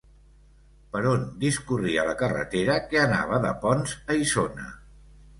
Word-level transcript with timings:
Per 0.93 1.01
on 1.09 1.25
discorria 1.43 2.05
la 2.07 2.15
carretera 2.21 2.77
que 2.93 2.99
anava 3.01 3.39
de 3.43 3.51
Ponts 3.67 3.93
a 4.15 4.17
Isona? 4.23 4.65